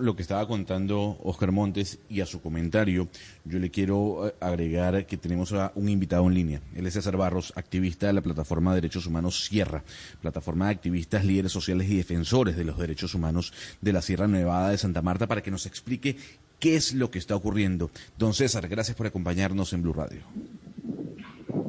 Lo 0.00 0.16
que 0.16 0.22
estaba 0.22 0.46
contando 0.48 1.18
Oscar 1.22 1.52
Montes 1.52 1.98
y 2.08 2.22
a 2.22 2.26
su 2.26 2.40
comentario, 2.40 3.08
yo 3.44 3.58
le 3.58 3.70
quiero 3.70 4.28
eh, 4.28 4.34
agregar 4.40 5.04
que 5.06 5.16
tenemos 5.16 5.52
a 5.52 5.72
un 5.74 5.88
invitado 5.88 6.26
en 6.26 6.34
línea. 6.34 6.60
Él 6.74 6.86
es 6.86 6.94
César 6.94 7.16
Barros, 7.16 7.52
activista 7.54 8.06
de 8.06 8.14
la 8.14 8.22
plataforma 8.22 8.70
de 8.70 8.80
derechos 8.80 9.06
humanos 9.06 9.44
Sierra, 9.44 9.84
plataforma 10.22 10.66
de 10.66 10.72
activistas, 10.72 11.24
líderes 11.24 11.52
sociales 11.52 11.90
y 11.90 11.96
defensores 11.96 12.56
de 12.56 12.64
los 12.64 12.78
derechos 12.78 13.14
humanos 13.14 13.52
de 13.80 13.92
la 13.92 14.00
Sierra 14.00 14.26
Nevada 14.26 14.70
de 14.70 14.78
Santa 14.78 15.02
Marta, 15.02 15.26
para 15.26 15.42
que 15.42 15.50
nos 15.50 15.66
explique 15.66 16.16
qué 16.58 16.76
es 16.76 16.94
lo 16.94 17.10
que 17.10 17.18
está 17.18 17.36
ocurriendo. 17.36 17.90
Don 18.18 18.32
César, 18.32 18.68
gracias 18.68 18.96
por 18.96 19.06
acompañarnos 19.06 19.72
en 19.74 19.82
Blue 19.82 19.92
Radio. 19.92 20.22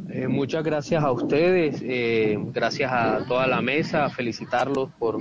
Eh, 0.10 0.28
muchas 0.28 0.64
gracias 0.64 1.04
a 1.04 1.12
ustedes, 1.12 1.82
eh, 1.84 2.38
gracias 2.54 2.92
a 2.92 3.26
toda 3.28 3.48
la 3.48 3.62
mesa, 3.62 4.10
felicitarlos 4.10 4.90
por, 5.00 5.20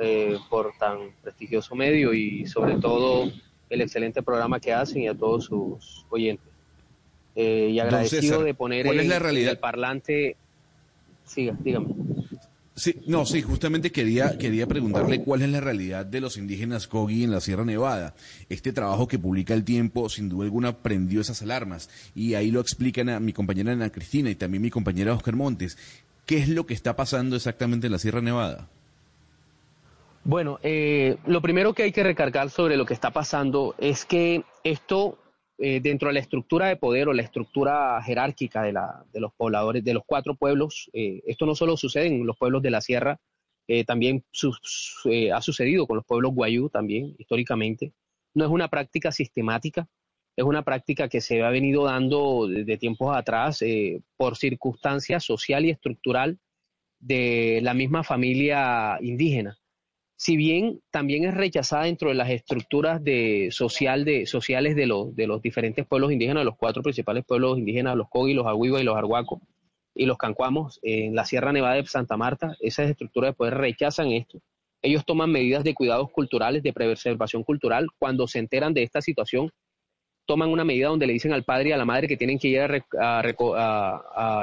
eh, 0.00 0.38
por 0.50 0.72
tan 0.78 1.12
prestigioso 1.22 1.74
medio 1.74 2.12
y 2.12 2.46
sobre 2.46 2.76
todo 2.76 3.30
el 3.70 3.80
excelente 3.80 4.22
programa 4.22 4.60
que 4.60 4.72
hacen 4.72 5.02
y 5.02 5.08
a 5.08 5.14
todos 5.14 5.44
sus 5.44 6.04
oyentes. 6.10 6.46
Eh, 7.36 7.70
y 7.72 7.78
agradecido 7.80 8.22
César, 8.22 8.42
de 8.42 8.54
poner 8.54 8.86
¿cuál 8.86 9.00
es 9.00 9.08
la 9.08 9.18
realidad? 9.18 9.52
el 9.52 9.58
parlante. 9.58 10.36
Siga, 11.24 11.56
dígame. 11.60 11.88
Sí, 12.76 12.96
no, 13.06 13.24
sí, 13.24 13.40
justamente 13.40 13.92
quería, 13.92 14.36
quería 14.36 14.66
preguntarle 14.66 15.22
cuál 15.22 15.42
es 15.42 15.48
la 15.48 15.60
realidad 15.60 16.04
de 16.04 16.20
los 16.20 16.36
indígenas 16.36 16.88
Kogi 16.88 17.22
en 17.22 17.30
la 17.30 17.40
Sierra 17.40 17.64
Nevada. 17.64 18.14
Este 18.48 18.72
trabajo 18.72 19.06
que 19.06 19.18
publica 19.18 19.54
El 19.54 19.62
Tiempo, 19.62 20.08
sin 20.08 20.28
duda 20.28 20.44
alguna, 20.44 20.78
prendió 20.78 21.20
esas 21.20 21.40
alarmas. 21.42 21.88
Y 22.16 22.34
ahí 22.34 22.50
lo 22.50 22.60
explican 22.60 23.08
a 23.10 23.20
mi 23.20 23.32
compañera 23.32 23.72
Ana 23.72 23.90
Cristina 23.90 24.28
y 24.28 24.34
también 24.34 24.62
mi 24.62 24.70
compañera 24.70 25.14
Oscar 25.14 25.36
Montes. 25.36 25.78
¿Qué 26.26 26.38
es 26.38 26.48
lo 26.48 26.66
que 26.66 26.74
está 26.74 26.96
pasando 26.96 27.36
exactamente 27.36 27.86
en 27.86 27.92
la 27.92 27.98
Sierra 28.00 28.20
Nevada? 28.20 28.68
Bueno, 30.26 30.58
eh, 30.62 31.18
lo 31.26 31.42
primero 31.42 31.74
que 31.74 31.82
hay 31.82 31.92
que 31.92 32.02
recargar 32.02 32.48
sobre 32.48 32.78
lo 32.78 32.86
que 32.86 32.94
está 32.94 33.10
pasando 33.10 33.74
es 33.76 34.06
que 34.06 34.42
esto, 34.64 35.18
eh, 35.58 35.80
dentro 35.80 36.08
de 36.08 36.14
la 36.14 36.20
estructura 36.20 36.68
de 36.68 36.76
poder 36.76 37.08
o 37.08 37.12
la 37.12 37.20
estructura 37.20 38.00
jerárquica 38.02 38.62
de, 38.62 38.72
la, 38.72 39.04
de 39.12 39.20
los 39.20 39.34
pobladores, 39.34 39.84
de 39.84 39.92
los 39.92 40.02
cuatro 40.06 40.34
pueblos, 40.34 40.88
eh, 40.94 41.20
esto 41.26 41.44
no 41.44 41.54
solo 41.54 41.76
sucede 41.76 42.06
en 42.06 42.26
los 42.26 42.38
pueblos 42.38 42.62
de 42.62 42.70
la 42.70 42.80
sierra, 42.80 43.20
eh, 43.68 43.84
también 43.84 44.24
ha 45.30 45.42
sucedido 45.42 45.86
con 45.86 45.96
los 45.96 46.06
pueblos 46.06 46.32
guayú 46.32 46.70
también, 46.70 47.14
históricamente. 47.18 47.92
No 48.32 48.46
es 48.46 48.50
una 48.50 48.68
práctica 48.68 49.12
sistemática, 49.12 49.88
es 50.36 50.44
una 50.44 50.62
práctica 50.62 51.06
que 51.10 51.20
se 51.20 51.42
ha 51.42 51.50
venido 51.50 51.84
dando 51.84 52.48
desde 52.48 52.78
tiempos 52.78 53.14
atrás 53.14 53.62
por 54.16 54.36
circunstancias 54.36 55.22
social 55.22 55.66
y 55.66 55.70
estructural 55.70 56.38
de 56.98 57.60
la 57.62 57.74
misma 57.74 58.02
familia 58.02 58.98
indígena 59.02 59.58
si 60.16 60.36
bien 60.36 60.80
también 60.90 61.24
es 61.24 61.34
rechazada 61.34 61.84
dentro 61.84 62.08
de 62.08 62.14
las 62.14 62.30
estructuras 62.30 63.02
de 63.02 63.48
social 63.50 64.04
de, 64.04 64.26
sociales 64.26 64.76
de 64.76 64.86
los, 64.86 65.14
de 65.14 65.26
los 65.26 65.42
diferentes 65.42 65.86
pueblos 65.86 66.12
indígenas, 66.12 66.44
los 66.44 66.56
cuatro 66.56 66.82
principales 66.82 67.24
pueblos 67.24 67.58
indígenas, 67.58 67.96
los 67.96 68.08
Kogi, 68.08 68.32
los 68.32 68.46
Agüiba 68.46 68.80
y 68.80 68.84
los 68.84 68.96
Arhuaco, 68.96 69.40
y 69.94 70.06
los 70.06 70.16
Cancuamos, 70.16 70.78
en 70.82 71.14
la 71.14 71.24
Sierra 71.24 71.52
Nevada 71.52 71.76
de 71.76 71.86
Santa 71.86 72.16
Marta, 72.16 72.56
esas 72.60 72.90
estructuras 72.90 73.30
de 73.30 73.34
poder 73.34 73.54
rechazan 73.54 74.12
esto. 74.12 74.40
Ellos 74.82 75.04
toman 75.04 75.30
medidas 75.30 75.64
de 75.64 75.74
cuidados 75.74 76.10
culturales, 76.10 76.62
de 76.62 76.72
preservación 76.72 77.42
cultural. 77.42 77.88
Cuando 77.98 78.26
se 78.26 78.38
enteran 78.38 78.74
de 78.74 78.82
esta 78.82 79.00
situación, 79.00 79.50
toman 80.26 80.50
una 80.50 80.64
medida 80.64 80.88
donde 80.88 81.06
le 81.06 81.14
dicen 81.14 81.32
al 81.32 81.44
padre 81.44 81.70
y 81.70 81.72
a 81.72 81.76
la 81.76 81.84
madre 81.84 82.08
que 82.08 82.16
tienen 82.16 82.38
que 82.38 82.48
ir 82.48 82.60
a 82.60 83.22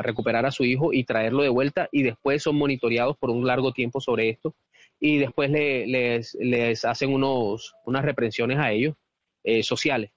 recuperar 0.04 0.46
a 0.46 0.52
su 0.52 0.64
hijo 0.64 0.94
y 0.94 1.04
traerlo 1.04 1.44
de 1.44 1.50
vuelta 1.50 1.90
y 1.92 2.04
después 2.04 2.44
son 2.44 2.56
monitoreados 2.56 3.18
por 3.18 3.30
un 3.30 3.46
largo 3.46 3.72
tiempo 3.72 4.00
sobre 4.00 4.30
esto 4.30 4.56
y 5.02 5.18
después 5.18 5.50
le- 5.50 5.86
les, 5.88 6.86
hacen 6.86 7.12
unos, 7.14 7.74
unas 7.86 8.06
reprensiones 8.06 8.60
a 8.60 8.72
ellos 8.72 8.96
eh, 9.44 9.64
sociales. 9.64 10.12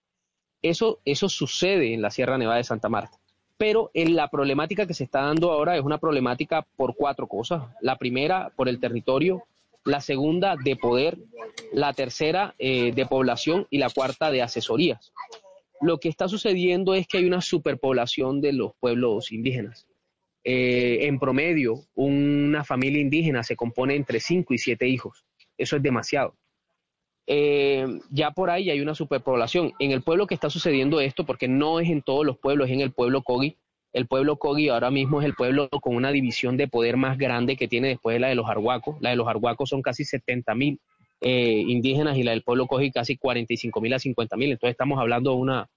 Eso, 0.62 1.00
eso 1.04 1.28
sucede 1.28 1.92
en 1.94 2.02
la 2.02 2.10
Sierra 2.10 2.38
Nevada 2.38 2.58
de 2.58 2.64
Santa 2.64 2.88
Marta. 2.88 3.18
Pero 3.56 3.90
en 3.94 4.14
la 4.14 4.28
problemática 4.28 4.86
que 4.86 4.94
se 4.94 5.04
está 5.04 5.22
dando 5.22 5.50
ahora 5.52 5.76
es 5.76 5.82
una 5.82 5.98
problemática 5.98 6.66
por 6.76 6.94
cuatro 6.94 7.26
cosas. 7.26 7.62
La 7.80 7.96
primera, 7.96 8.52
por 8.56 8.68
el 8.68 8.78
territorio. 8.78 9.42
La 9.84 10.00
segunda, 10.00 10.56
de 10.62 10.76
poder. 10.76 11.18
La 11.72 11.92
tercera, 11.92 12.54
eh, 12.58 12.92
de 12.92 13.06
población. 13.06 13.66
Y 13.70 13.78
la 13.78 13.90
cuarta, 13.90 14.30
de 14.30 14.42
asesorías. 14.42 15.12
Lo 15.80 15.98
que 15.98 16.08
está 16.08 16.28
sucediendo 16.28 16.94
es 16.94 17.06
que 17.06 17.18
hay 17.18 17.26
una 17.26 17.40
superpoblación 17.40 18.40
de 18.40 18.52
los 18.54 18.72
pueblos 18.80 19.32
indígenas. 19.32 19.86
Eh, 20.44 21.06
en 21.06 21.18
promedio, 21.18 21.86
una 21.94 22.64
familia 22.64 23.00
indígena 23.00 23.42
se 23.42 23.56
compone 23.56 23.96
entre 23.96 24.20
5 24.20 24.52
y 24.52 24.58
7 24.58 24.86
hijos. 24.86 25.24
Eso 25.56 25.76
es 25.76 25.82
demasiado. 25.82 26.36
Eh, 27.26 27.86
ya 28.10 28.32
por 28.32 28.50
ahí 28.50 28.70
hay 28.70 28.80
una 28.80 28.94
superpoblación. 28.94 29.72
En 29.78 29.90
el 29.92 30.02
pueblo 30.02 30.26
que 30.26 30.34
está 30.34 30.50
sucediendo 30.50 31.00
esto, 31.00 31.24
porque 31.24 31.48
no 31.48 31.80
es 31.80 31.88
en 31.88 32.02
todos 32.02 32.26
los 32.26 32.38
pueblos, 32.38 32.68
es 32.68 32.74
en 32.74 32.80
el 32.80 32.92
pueblo 32.92 33.22
Kogi. 33.22 33.56
El 33.92 34.06
pueblo 34.06 34.36
Kogi 34.36 34.68
ahora 34.68 34.90
mismo 34.90 35.20
es 35.20 35.26
el 35.26 35.34
pueblo 35.34 35.68
con 35.68 35.96
una 35.96 36.10
división 36.10 36.56
de 36.56 36.68
poder 36.68 36.96
más 36.96 37.16
grande 37.16 37.56
que 37.56 37.68
tiene 37.68 37.88
después 37.88 38.14
de 38.14 38.20
la 38.20 38.28
de 38.28 38.34
los 38.34 38.48
Arhuacos. 38.48 38.96
La 39.00 39.10
de 39.10 39.16
los 39.16 39.28
Arhuacos 39.28 39.70
son 39.70 39.82
casi 39.82 40.04
70 40.04 40.54
mil 40.54 40.80
eh, 41.20 41.62
indígenas 41.66 42.18
y 42.18 42.22
la 42.22 42.32
del 42.32 42.42
pueblo 42.42 42.66
Kogi 42.66 42.90
casi 42.90 43.16
45 43.16 43.80
mil 43.80 43.94
a 43.94 43.98
50 43.98 44.36
mil. 44.36 44.50
Entonces 44.50 44.72
estamos 44.72 44.98
hablando 44.98 45.30
de 45.30 45.36
una, 45.36 45.70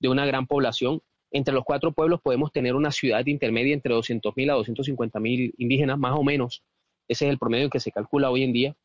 de 0.00 0.08
una 0.08 0.26
gran 0.26 0.46
población. 0.46 1.00
Entre 1.32 1.54
los 1.54 1.64
cuatro 1.64 1.92
pueblos 1.92 2.20
podemos 2.20 2.52
tener 2.52 2.74
una 2.74 2.90
ciudad 2.90 3.24
intermedia 3.26 3.74
entre 3.74 3.94
200 3.94 4.36
mil 4.36 4.50
a 4.50 4.54
250 4.54 5.20
mil 5.20 5.54
indígenas, 5.58 5.98
más 5.98 6.18
o 6.18 6.22
menos. 6.24 6.62
Ese 7.08 7.26
es 7.26 7.30
el 7.30 7.38
promedio 7.38 7.70
que 7.70 7.80
se 7.80 7.92
calcula 7.92 8.30
hoy 8.30 8.42
en 8.42 8.52
día. 8.52 8.76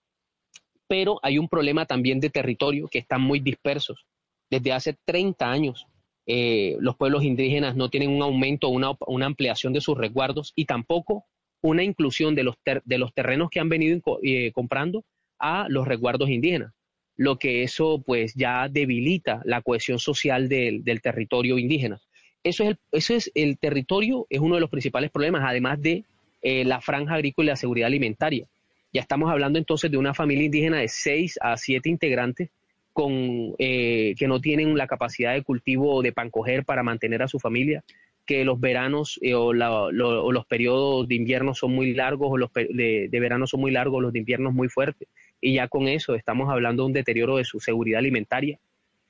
Pero 0.87 1.19
hay 1.23 1.39
un 1.39 1.49
problema 1.49 1.85
también 1.85 2.19
de 2.19 2.29
territorio 2.29 2.87
que 2.87 2.99
están 2.99 3.21
muy 3.21 3.39
dispersos. 3.39 4.05
Desde 4.51 4.71
hace 4.73 4.95
30 5.05 5.49
años, 5.51 5.87
eh, 6.27 6.77
los 6.79 6.95
pueblos 6.95 7.23
indígenas 7.23 7.75
no 7.75 7.89
tienen 7.89 8.09
un 8.11 8.21
aumento 8.21 8.69
una, 8.69 8.91
una 9.07 9.25
ampliación 9.25 9.73
de 9.73 9.81
sus 9.81 9.97
resguardos 9.97 10.53
y 10.55 10.65
tampoco 10.65 11.25
una 11.61 11.83
inclusión 11.83 12.35
de 12.35 12.43
los, 12.43 12.55
ter- 12.63 12.83
de 12.85 12.97
los 12.99 13.13
terrenos 13.13 13.49
que 13.49 13.59
han 13.59 13.69
venido 13.69 13.99
eh, 14.23 14.51
comprando 14.51 15.03
a 15.39 15.67
los 15.69 15.87
resguardos 15.87 16.29
indígenas 16.29 16.71
lo 17.17 17.37
que 17.39 17.63
eso 17.63 18.03
pues 18.05 18.33
ya 18.35 18.67
debilita 18.67 19.41
la 19.45 19.61
cohesión 19.61 19.99
social 19.99 20.49
del 20.49 21.01
territorio 21.01 21.57
indígena. 21.57 22.01
Eso 22.45 22.63
es, 22.63 22.69
el, 22.69 22.77
eso 22.91 23.13
es 23.15 23.31
el 23.33 23.57
territorio, 23.57 24.27
es 24.29 24.39
uno 24.39 24.55
de 24.55 24.61
los 24.61 24.69
principales 24.69 25.09
problemas, 25.11 25.41
además 25.45 25.81
de 25.81 26.03
eh, 26.41 26.63
la 26.63 26.79
franja 26.79 27.15
agrícola 27.15 27.45
y 27.45 27.49
la 27.49 27.55
seguridad 27.55 27.87
alimentaria. 27.87 28.45
Ya 28.93 29.01
estamos 29.01 29.31
hablando 29.31 29.57
entonces 29.59 29.89
de 29.89 29.97
una 29.97 30.13
familia 30.13 30.45
indígena 30.45 30.77
de 30.77 30.87
6 30.87 31.39
a 31.41 31.57
7 31.57 31.89
integrantes 31.89 32.49
con, 32.93 33.55
eh, 33.57 34.13
que 34.17 34.27
no 34.27 34.39
tienen 34.39 34.77
la 34.77 34.87
capacidad 34.87 35.33
de 35.33 35.41
cultivo 35.41 36.01
de 36.01 36.13
pancoger 36.13 36.63
para 36.63 36.83
mantener 36.83 37.23
a 37.23 37.27
su 37.27 37.39
familia, 37.39 37.83
que 38.27 38.45
los 38.45 38.59
veranos 38.59 39.19
eh, 39.21 39.33
o, 39.33 39.51
la- 39.53 39.89
lo- 39.91 40.23
o 40.23 40.31
los 40.31 40.45
periodos 40.45 41.07
de 41.07 41.15
invierno 41.15 41.53
son 41.55 41.73
muy 41.73 41.93
largos 41.93 42.29
o 42.31 42.37
los 42.37 42.51
de, 42.53 43.07
de 43.09 43.19
verano 43.19 43.47
son 43.47 43.59
muy 43.59 43.71
largos, 43.71 44.01
los 44.01 44.13
de 44.13 44.19
invierno 44.19 44.51
muy 44.51 44.69
fuertes. 44.69 45.07
Y 45.41 45.55
ya 45.55 45.67
con 45.67 45.87
eso 45.87 46.15
estamos 46.15 46.49
hablando 46.49 46.83
de 46.83 46.87
un 46.87 46.93
deterioro 46.93 47.37
de 47.37 47.43
su 47.43 47.59
seguridad 47.59 47.99
alimentaria. 47.99 48.59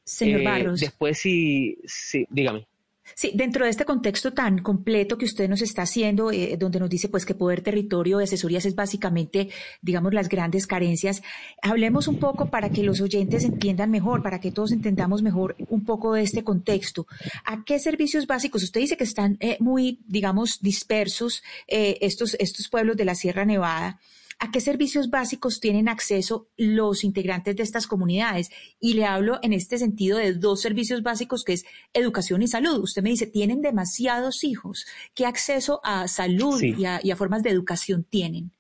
Señor 0.06 0.42
Barros. 0.44 0.80
Después 0.80 1.18
sí, 1.20 1.78
sí, 1.86 2.26
dígame. 2.30 2.66
Sí, 3.14 3.32
dentro 3.36 3.66
de 3.66 3.72
este 3.72 3.86
contexto 3.86 4.34
tan 4.34 4.60
completo 4.60 5.18
que 5.18 5.26
usted 5.26 5.48
nos 5.48 5.62
está 5.62 5.84
haciendo, 5.84 6.32
eh, 6.32 6.58
donde 6.58 6.80
nos 6.80 6.90
dice 6.90 7.08
pues 7.08 7.26
que 7.26 7.36
poder, 7.36 7.62
territorio 7.62 8.20
y 8.20 8.24
asesorías 8.24 8.66
es 8.66 8.76
básicamente, 8.76 9.50
digamos, 9.82 10.14
las 10.14 10.28
grandes 10.28 10.66
carencias, 10.66 11.22
hablemos 11.62 12.08
un 12.08 12.18
poco 12.18 12.50
para 12.50 12.70
que 12.70 12.84
los 12.84 13.02
oyentes 13.02 13.44
entiendan 13.44 13.92
mejor, 13.92 14.24
para 14.24 14.40
que 14.40 14.52
todos 14.52 14.72
entendamos 14.72 15.22
mejor 15.22 15.56
un 15.70 15.86
poco 15.86 16.14
de 16.14 16.24
este 16.24 16.44
contexto. 16.44 17.06
¿A 17.46 17.64
qué 17.64 17.80
servicios 17.80 18.26
básicos? 18.26 18.64
Usted 18.64 18.82
dice 18.82 18.98
que 18.98 19.04
están 19.04 19.38
eh, 19.40 19.58
muy, 19.60 20.00
digamos, 20.08 20.60
dispersos 20.62 21.44
eh, 21.68 21.98
estos, 22.02 22.36
estos 22.40 22.70
pueblos 22.70 22.98
de 22.98 23.06
la 23.06 23.16
Sierra 23.16 23.46
Nevada. 23.46 24.00
¿A 24.38 24.52
qué 24.52 24.60
servicios 24.60 25.10
básicos 25.10 25.60
tienen 25.62 25.88
acceso 25.88 26.50
los 26.58 27.04
integrantes 27.04 27.56
de 27.56 27.64
estas 27.64 27.88
comunidades? 27.88 28.50
Y 28.80 28.94
le 28.94 29.06
hablo 29.06 29.40
en 29.42 29.54
este 29.54 29.78
sentido 29.78 30.18
de 30.18 30.34
dos 30.34 30.62
servicios 30.62 31.04
básicos 31.04 31.44
que 31.44 31.54
es 31.54 31.66
educación 31.94 32.42
y 32.42 32.48
salud. 32.48 32.80
Usted 32.84 33.02
me 33.02 33.12
dice, 33.12 33.28
tienen 33.28 33.62
demasiados 33.62 34.44
hijos. 34.44 34.86
¿Qué 35.14 35.26
acceso 35.26 35.80
a 35.84 36.08
salud 36.08 36.60
Sí. 36.60 36.76
y, 36.78 36.86
a, 36.86 37.00
y 37.02 37.12
a 37.12 37.16
formas 37.16 37.44
de 37.44 37.50
educación 37.50 38.04
tienen? 38.04 38.52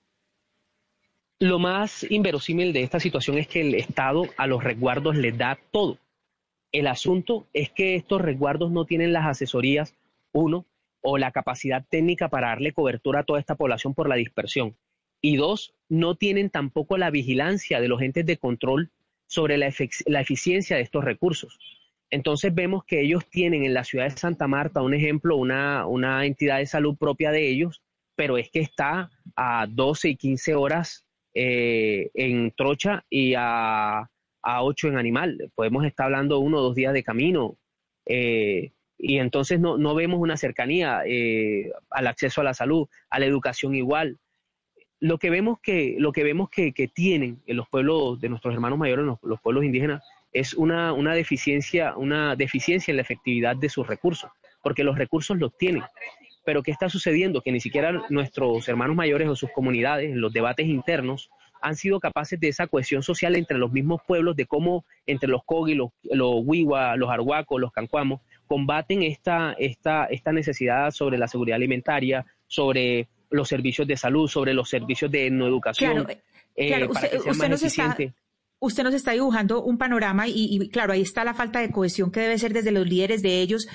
lo 1.38 1.60
más 1.60 2.10
inverosímil 2.10 2.72
de 2.72 2.82
esta 2.82 3.00
situación 3.00 3.38
es 3.38 3.48
que 3.48 3.60
el 3.62 3.76
Estado 3.76 4.24
a 4.38 4.48
los 4.48 4.64
resguardos 4.64 5.18
les 5.18 5.38
da 5.38 5.60
todo. 5.72 6.00
El 6.72 6.88
asunto 6.88 7.46
es 7.54 7.70
que 7.72 7.96
estos 7.96 8.22
resguardos 8.22 8.72
no 8.72 8.86
tienen 8.86 9.12
las 9.14 9.26
asesorías, 9.26 9.94
uno, 10.32 10.66
o 11.02 11.18
la 11.18 11.32
capacidad 11.32 11.86
técnica 11.88 12.30
para 12.30 12.48
darle 12.48 12.72
cobertura 12.72 13.20
a 13.20 13.24
toda 13.24 13.40
esta 13.40 13.56
población 13.56 13.94
por 13.94 14.08
la 14.10 14.16
dispersión. 14.16 14.76
Y 15.22 15.38
dos, 15.38 15.74
no 15.90 16.16
tienen 16.16 16.50
tampoco 16.50 16.98
la 16.98 17.10
vigilancia 17.10 17.80
de 17.80 17.88
los 17.88 18.02
entes 18.02 18.26
de 18.26 18.38
control 18.38 18.92
sobre 19.28 19.58
la, 19.58 19.68
eficiencia 19.68 20.78
de 20.78 20.84
estos 20.84 21.04
recursos. 21.04 21.60
Entonces 22.10 22.54
vemos 22.54 22.84
que 22.86 23.02
ellos 23.02 23.26
tienen 23.30 23.66
en 23.66 23.74
la 23.74 23.84
ciudad 23.84 24.06
de 24.06 24.12
Santa 24.12 24.48
Marta, 24.48 24.82
un 24.82 24.94
ejemplo, 24.94 25.36
una, 25.36 25.88
una 25.88 26.26
entidad 26.26 26.60
de 26.60 26.68
salud 26.68 26.96
propia 26.96 27.32
de 27.32 27.50
ellos, 27.50 27.82
pero 28.16 28.38
es 28.38 28.50
que 28.50 28.60
está 28.60 29.10
a 29.36 29.68
12 29.68 30.10
y 30.10 30.16
15 30.16 30.56
horas 30.56 31.06
eh, 31.34 32.12
en 32.14 32.52
Trocha 32.52 33.04
y 33.10 33.34
a, 33.36 34.10
a, 34.42 34.64
8 34.64 34.90
en 34.90 34.98
Animal. 34.98 35.52
Podemos 35.56 35.86
estar 35.86 36.06
hablando 36.06 36.40
uno 36.40 36.60
o 36.60 36.62
dos 36.62 36.76
días 36.76 36.94
de 36.94 37.04
camino. 37.04 37.58
Eh, 38.06 38.72
y 38.98 39.18
entonces 39.18 39.60
no, 39.60 39.78
no, 39.78 39.94
vemos 39.96 40.20
una 40.20 40.38
cercanía 40.38 41.02
eh, 41.06 41.72
al 41.90 42.08
acceso 42.08 42.42
a 42.42 42.46
la 42.46 42.54
salud, 42.54 42.88
a 43.10 43.20
la 43.20 43.26
educación 43.26 43.76
igual. 43.76 44.18
Lo 45.00 45.18
que 45.18 45.30
vemos 45.30 45.60
que, 45.62 45.96
lo 46.00 46.12
que, 46.12 46.24
vemos 46.24 46.50
que, 46.50 46.72
que 46.74 46.88
tienen 46.88 47.42
en 47.48 47.58
los 47.58 47.68
pueblos 47.68 48.20
de 48.20 48.30
nuestros 48.30 48.54
hermanos 48.54 48.80
mayores, 48.80 49.06
los, 49.06 49.20
los 49.24 49.42
pueblos 49.42 49.66
indígenas, 49.66 50.04
es 50.32 50.54
una, 50.54 50.94
una, 50.94 51.14
deficiencia, 51.14 51.96
una 51.96 52.36
deficiencia 52.36 52.92
en 52.92 52.98
la 52.98 53.02
efectividad 53.02 53.56
de 53.56 53.70
sus 53.70 53.88
recursos, 53.88 54.30
porque 54.62 54.84
los 54.84 54.98
recursos 54.98 55.38
los 55.38 55.58
tienen. 55.58 55.84
Pero 56.44 56.62
¿qué 56.62 56.72
está 56.72 56.90
sucediendo? 56.90 57.42
Que 57.42 57.52
ni 57.52 57.60
siquiera 57.60 58.04
nuestros 58.10 58.68
hermanos 58.68 58.96
mayores 58.96 59.28
o 59.28 59.36
sus 59.36 59.52
comunidades, 59.52 60.12
en 60.12 60.22
los 60.22 60.34
debates 60.34 60.68
internos, 60.68 61.30
han 61.62 61.76
sido 61.76 62.00
capaces 62.00 62.40
de 62.40 62.50
esa 62.50 62.68
cohesión 62.68 63.02
social 63.02 63.36
entre 63.36 63.58
los 63.58 63.72
mismos 63.72 64.02
pueblos, 64.06 64.36
de 64.36 64.46
cómo 64.46 64.86
entre 65.08 65.30
los 65.30 65.44
Kogi, 65.46 65.74
los, 65.74 65.90
los 66.04 66.42
Wiwa, 66.44 66.96
los 66.96 67.10
Arhuacos, 67.10 67.60
los 67.60 67.72
Cancuamos, 67.72 68.22
combaten 68.46 69.02
esta, 69.04 69.56
esta, 69.58 70.06
esta 70.06 70.32
necesidad 70.32 70.92
sobre 70.92 71.18
la 71.18 71.28
seguridad 71.28 71.56
alimentaria, 71.56 72.26
sobre 72.48 73.08
los 73.36 73.48
servicios 73.48 73.88
de 73.88 73.98
salud, 73.98 74.28
sobre 74.28 74.54
los 74.54 74.70
servicios 74.70 75.12
de 75.12 75.28
educación. 75.28 76.06
Claro, 76.06 76.20
eh, 76.56 76.88
usted, 76.88 77.50
nos 77.50 77.64
está, 77.64 77.98
usted 78.60 78.84
nos 78.84 78.94
está 78.94 79.12
dibujando 79.12 79.62
un 79.62 79.78
panorama 79.78 80.28
y, 80.28 80.34
y, 80.36 80.70
claro, 80.70 80.94
ahí 80.94 81.02
está 81.02 81.24
la 81.24 81.34
falta 81.34 81.60
de 81.60 81.72
cohesión 81.72 82.12
que 82.12 82.22
debe 82.22 82.38
ser 82.38 82.54
desde 82.54 82.72
los 82.72 82.88
líderes 82.88 83.22
de 83.22 83.42
ellos, 83.42 83.68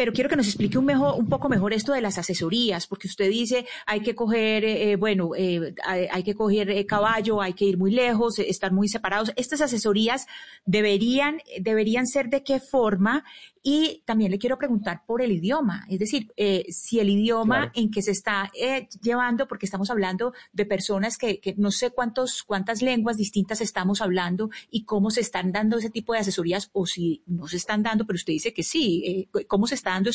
pero 0.00 0.14
quiero 0.14 0.30
que 0.30 0.36
nos 0.36 0.46
explique 0.46 0.78
un, 0.78 0.86
mejor, 0.86 1.14
un 1.18 1.28
poco 1.28 1.50
mejor 1.50 1.74
esto 1.74 1.92
de 1.92 2.00
las 2.00 2.16
asesorías, 2.16 2.86
porque 2.86 3.06
usted 3.06 3.28
dice 3.28 3.66
hay 3.84 4.00
que 4.00 4.14
coger, 4.14 4.64
eh, 4.64 4.96
bueno, 4.96 5.32
eh, 5.36 5.74
hay, 5.84 6.22
que 6.22 6.34
coger 6.34 6.70
eh, 6.70 6.86
caballo, 6.86 7.42
hay 7.42 7.52
que 7.52 7.66
ir 7.66 7.76
muy 7.76 7.90
lejos, 7.90 8.38
eh, 8.38 8.48
estar 8.48 8.72
muy 8.72 8.88
separados. 8.88 9.30
Estas 9.36 9.60
asesorías 9.60 10.26
deberían, 10.64 11.42
deberían 11.60 12.06
ser 12.06 12.30
de 12.30 12.42
qué 12.42 12.60
forma 12.60 13.24
y 13.62 14.02
también 14.06 14.30
le 14.30 14.38
quiero 14.38 14.56
preguntar 14.56 15.02
por 15.06 15.20
el 15.20 15.32
idioma, 15.32 15.84
es 15.90 15.98
decir, 15.98 16.32
eh, 16.36 16.64
si 16.70 16.98
el 16.98 17.10
idioma 17.10 17.70
en 17.74 17.90
que 17.90 18.00
se 18.00 18.10
está 18.10 18.50
eh, 18.58 18.88
llevando, 19.02 19.46
porque 19.46 19.66
estamos 19.66 19.90
hablando 19.90 20.32
de 20.52 20.64
personas 20.64 21.18
que, 21.18 21.40
que, 21.40 21.54
no 21.58 21.70
sé 21.70 21.90
cuántos, 21.90 22.42
cuántas 22.42 22.80
lenguas 22.80 23.18
distintas 23.18 23.60
estamos 23.60 24.00
hablando 24.00 24.48
y 24.70 24.84
cómo 24.84 25.10
se 25.10 25.20
están 25.20 25.52
dando 25.52 25.76
ese 25.76 25.90
tipo 25.90 26.14
de 26.14 26.20
asesorías 26.20 26.70
o 26.72 26.86
si 26.86 27.22
no 27.26 27.48
se 27.48 27.58
están 27.58 27.82
dando, 27.82 28.06
pero 28.06 28.16
usted 28.16 28.32
dice 28.32 28.54
que 28.54 28.62
sí, 28.62 29.28
eh, 29.34 29.44
¿cómo 29.46 29.66
se 29.66 29.74
está 29.74 29.89
dando? 29.92 30.10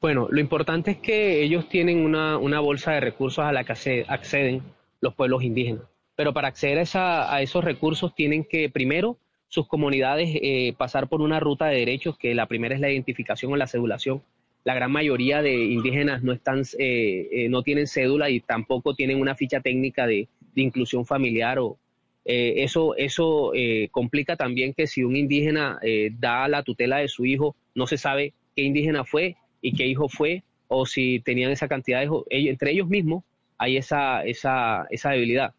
Bueno, 0.00 0.28
lo 0.30 0.40
importante 0.40 0.92
es 0.92 0.96
que 0.96 1.42
ellos 1.42 1.68
tienen 1.68 2.02
una, 2.02 2.38
una 2.38 2.60
bolsa 2.60 2.92
de 2.92 3.00
recursos 3.00 3.44
a 3.44 3.52
la 3.52 3.64
que 3.64 4.06
acceden 4.08 4.62
los 5.02 5.14
pueblos 5.14 5.42
indígenas, 5.42 5.84
pero 6.16 6.32
para 6.32 6.48
acceder 6.48 6.82
a, 6.94 7.42
esos 7.42 7.62
recursos 7.62 8.14
tienen 8.14 8.44
que 8.44 8.70
primero 8.70 9.18
sus 9.48 9.68
comunidades 9.68 10.30
eh, 10.32 10.74
pasar 10.78 11.08
por 11.08 11.20
una 11.20 11.38
ruta 11.38 11.66
de 11.66 11.80
derechos, 11.80 12.16
que 12.16 12.34
la 12.34 12.46
primera 12.46 12.74
es 12.74 12.80
la 12.80 12.90
identificación 12.90 13.52
o 13.52 13.56
la 13.56 13.66
cedulación. 13.66 14.22
La 14.64 14.74
gran 14.74 14.90
mayoría 14.90 15.42
de 15.42 15.54
indígenas 15.54 16.22
no, 16.22 16.32
están, 16.32 16.62
eh, 16.78 17.28
eh, 17.32 17.48
no 17.48 17.62
tienen 17.62 17.86
cédula 17.86 18.30
y 18.30 18.40
tampoco 18.40 18.94
tienen 18.94 19.20
una 19.20 19.34
ficha 19.34 19.60
técnica 19.60 20.06
de, 20.06 20.28
de 20.54 20.62
inclusión 20.62 21.04
familiar. 21.04 21.58
O, 21.58 21.78
eh, 22.24 22.54
eso 22.58 22.94
eso 22.96 23.52
complica 23.90 24.36
también 24.36 24.72
que 24.72 24.86
si 24.86 25.02
un 25.02 25.16
indígena 25.16 25.78
da 26.18 26.46
la 26.48 26.62
tutela 26.62 26.98
de 26.98 27.08
su 27.08 27.24
hijo, 27.24 27.56
no 27.74 27.86
se 27.86 27.98
sabe 27.98 28.34
qué 28.56 28.62
indígena 28.62 29.04
fue 29.04 29.36
y 29.60 29.72
qué 29.72 29.86
hijo 29.86 30.08
fue, 30.08 30.42
o 30.68 30.86
si 30.86 31.20
tenían 31.20 31.50
esa 31.50 31.68
cantidad 31.68 31.98
de 31.98 32.04
hijos. 32.06 32.24
Entre 32.30 32.72
ellos 32.72 32.88
mismos 32.88 33.24
hay 33.58 33.76
esa, 33.76 34.24
esa, 34.24 34.86
esa 34.90 35.10
debilidad. 35.10 35.54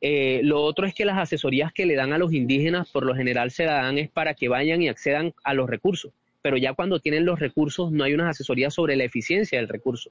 Eh, 0.00 0.40
lo 0.42 0.62
otro 0.62 0.86
es 0.86 0.94
que 0.94 1.04
las 1.04 1.18
asesorías 1.18 1.72
que 1.72 1.86
le 1.86 1.94
dan 1.94 2.12
a 2.12 2.18
los 2.18 2.32
indígenas 2.32 2.90
por 2.90 3.04
lo 3.06 3.14
general 3.14 3.50
se 3.50 3.64
la 3.64 3.82
dan 3.82 3.98
es 3.98 4.10
para 4.10 4.34
que 4.34 4.48
vayan 4.48 4.82
y 4.82 4.88
accedan 4.88 5.32
a 5.42 5.54
los 5.54 5.70
recursos, 5.70 6.12
pero 6.42 6.56
ya 6.58 6.74
cuando 6.74 7.00
tienen 7.00 7.24
los 7.24 7.40
recursos 7.40 7.90
no 7.92 8.04
hay 8.04 8.12
unas 8.12 8.30
asesorías 8.30 8.74
sobre 8.74 8.96
la 8.96 9.04
eficiencia 9.04 9.58
del 9.58 9.68
recurso. 9.68 10.10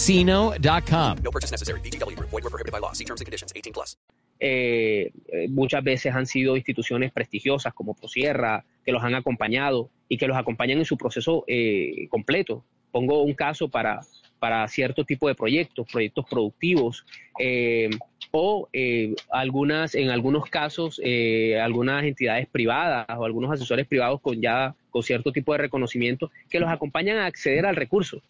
ChumbaCasino.com. 0.00 1.22
No 1.22 1.30
purchase 1.30 1.50
necessary. 1.50 1.80
BGW. 1.80 2.18
Void 2.18 2.42
were 2.42 2.50
prohibited 2.50 2.72
by 2.72 2.80
law. 2.80 2.92
See 2.92 3.04
terms 3.04 3.20
and 3.20 3.26
conditions. 3.26 3.52
18 3.54 3.72
plus. 3.72 3.96
Eh, 4.40 5.12
muchas 5.50 5.84
veces 5.84 6.14
han 6.14 6.26
sido 6.26 6.56
instituciones 6.56 7.12
prestigiosas 7.12 7.74
como 7.74 7.94
Prosierra, 7.94 8.64
que 8.84 8.92
los 8.92 9.02
han 9.02 9.14
acompañado 9.14 9.90
y 10.08 10.16
que 10.16 10.26
los 10.26 10.36
acompañan 10.36 10.78
en 10.78 10.86
su 10.86 10.96
proceso 10.96 11.44
eh, 11.46 12.08
completo. 12.08 12.64
Pongo 12.90 13.22
un 13.22 13.34
caso 13.34 13.68
para, 13.68 14.00
para 14.38 14.66
cierto 14.68 15.04
tipo 15.04 15.28
de 15.28 15.34
proyectos, 15.34 15.86
proyectos 15.92 16.24
productivos. 16.28 17.04
Eh, 17.38 17.90
o 18.32 18.68
eh, 18.72 19.14
algunas, 19.30 19.94
en 19.94 20.10
algunos 20.10 20.46
casos, 20.46 21.00
eh, 21.04 21.60
algunas 21.60 22.04
entidades 22.04 22.46
privadas 22.46 23.06
o 23.16 23.24
algunos 23.24 23.50
asesores 23.50 23.86
privados 23.86 24.20
con 24.20 24.40
ya 24.40 24.74
con 24.90 25.02
cierto 25.02 25.32
tipo 25.32 25.52
de 25.52 25.58
reconocimiento 25.58 26.30
que 26.48 26.60
los 26.60 26.70
acompañan 26.70 27.18
a 27.18 27.26
acceder 27.26 27.66
al 27.66 27.76
recurso. 27.76 28.22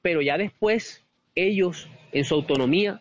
Pero 0.00 0.22
ya 0.22 0.38
después 0.38 1.04
ellos, 1.46 1.88
en 2.12 2.24
su 2.24 2.34
autonomía, 2.34 3.00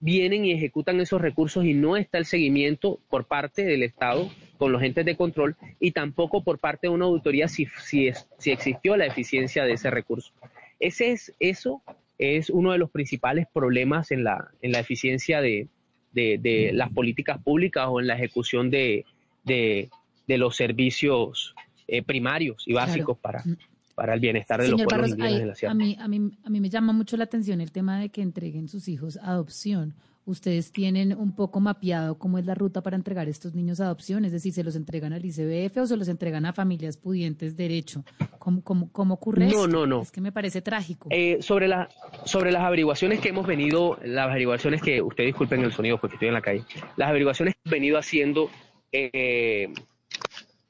vienen 0.00 0.44
y 0.44 0.52
ejecutan 0.52 1.00
esos 1.00 1.20
recursos 1.20 1.64
y 1.64 1.74
no 1.74 1.96
está 1.96 2.18
el 2.18 2.24
seguimiento 2.24 2.98
por 3.10 3.26
parte 3.26 3.64
del 3.64 3.82
Estado 3.82 4.30
con 4.56 4.72
los 4.72 4.82
entes 4.82 5.04
de 5.04 5.16
control 5.16 5.56
y 5.78 5.92
tampoco 5.92 6.42
por 6.42 6.58
parte 6.58 6.86
de 6.86 6.94
una 6.94 7.04
auditoría 7.04 7.48
si, 7.48 7.66
si, 7.82 8.08
es, 8.08 8.26
si 8.38 8.50
existió 8.50 8.96
la 8.96 9.06
eficiencia 9.06 9.64
de 9.64 9.74
ese 9.74 9.90
recurso. 9.90 10.32
Ese 10.78 11.12
es, 11.12 11.34
eso 11.38 11.82
es 12.18 12.50
uno 12.50 12.72
de 12.72 12.78
los 12.78 12.90
principales 12.90 13.46
problemas 13.52 14.10
en 14.10 14.24
la, 14.24 14.50
en 14.62 14.72
la 14.72 14.80
eficiencia 14.80 15.40
de, 15.40 15.68
de, 16.12 16.38
de 16.38 16.72
las 16.72 16.90
políticas 16.90 17.42
públicas 17.42 17.86
o 17.88 18.00
en 18.00 18.06
la 18.06 18.14
ejecución 18.14 18.70
de, 18.70 19.04
de, 19.44 19.90
de 20.26 20.38
los 20.38 20.56
servicios 20.56 21.54
eh, 21.86 22.02
primarios 22.02 22.64
y 22.66 22.72
básicos 22.72 23.18
claro. 23.18 23.42
para, 23.42 23.56
para 23.94 24.14
el 24.14 24.20
bienestar 24.20 24.60
de 24.60 24.66
Señor 24.66 24.80
los 24.80 24.86
pueblos 24.86 25.10
Barros, 25.10 25.30
indígenas 25.30 25.60
de 25.60 25.66
la 25.66 25.72
a, 25.72 25.74
mí, 25.74 25.96
a, 25.98 26.08
mí, 26.08 26.30
a 26.44 26.50
mí 26.50 26.60
me 26.60 26.70
llama 26.70 26.92
mucho 26.92 27.16
la 27.16 27.24
atención 27.24 27.60
el 27.60 27.72
tema 27.72 28.00
de 28.00 28.08
que 28.08 28.22
entreguen 28.22 28.68
sus 28.68 28.88
hijos 28.88 29.16
a 29.18 29.30
adopción. 29.30 29.94
Ustedes 30.26 30.70
tienen 30.70 31.16
un 31.16 31.34
poco 31.34 31.60
mapeado 31.60 32.16
cómo 32.18 32.38
es 32.38 32.44
la 32.44 32.54
ruta 32.54 32.82
para 32.82 32.94
entregar 32.94 33.28
estos 33.28 33.54
niños 33.54 33.80
a 33.80 33.86
adopción, 33.86 34.24
es 34.24 34.32
decir, 34.32 34.52
¿se 34.52 34.62
los 34.62 34.76
entregan 34.76 35.12
al 35.12 35.24
ICBF 35.24 35.78
o 35.78 35.86
se 35.86 35.96
los 35.96 36.08
entregan 36.08 36.44
a 36.46 36.52
familias 36.52 36.96
pudientes 36.98 37.56
derecho? 37.56 38.04
¿Cómo, 38.38 38.62
cómo, 38.62 38.92
cómo 38.92 39.14
ocurre 39.14 39.46
No, 39.46 39.64
esto? 39.64 39.66
no, 39.66 39.86
no. 39.86 40.02
Es 40.02 40.12
que 40.12 40.20
me 40.20 40.30
parece 40.30 40.60
trágico. 40.60 41.08
Eh, 41.10 41.38
sobre, 41.40 41.68
la, 41.68 41.88
sobre 42.26 42.52
las 42.52 42.62
averiguaciones 42.62 43.20
que 43.20 43.30
hemos 43.30 43.46
venido, 43.46 43.98
las 44.04 44.28
averiguaciones 44.28 44.82
que, 44.82 45.00
usted 45.02 45.24
disculpen 45.24 45.64
el 45.64 45.72
sonido 45.72 45.98
porque 45.98 46.16
estoy 46.16 46.28
en 46.28 46.34
la 46.34 46.42
calle, 46.42 46.64
las 46.96 47.08
averiguaciones 47.08 47.54
que 47.54 47.60
hemos 47.64 47.72
venido 47.72 47.98
haciendo, 47.98 48.50
eh, 48.92 49.72